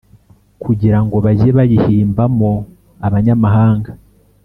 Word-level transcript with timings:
Kugira 0.63 0.99
ngo 1.03 1.15
bajye 1.25 1.49
bayihambamo 1.57 2.51
abanyamahanga 3.07 3.91